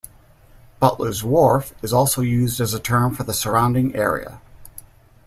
Butler's 0.79 1.23
Wharf 1.23 1.75
is 1.83 1.93
also 1.93 2.21
used 2.23 2.59
as 2.59 2.73
a 2.73 2.79
term 2.79 3.13
for 3.13 3.21
the 3.21 3.35
surrounding 3.35 3.95
area. 3.95 4.41